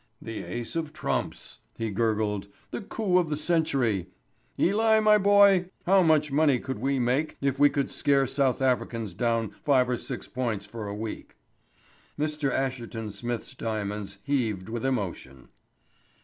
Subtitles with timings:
[0.19, 4.07] "The ace of trumps," he gurgled; "the coup of the century.
[4.59, 9.13] Eli, my boy, how much money could we make if we could scare South Africans
[9.13, 11.35] down five or six points for a week?"
[12.17, 12.51] Mr.
[12.51, 15.49] Asherton Smith's diamonds heaved with emotion.